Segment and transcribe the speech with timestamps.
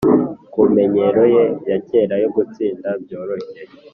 [0.53, 3.61] kumenyero ye ya kera yo gutsinda byoroshye.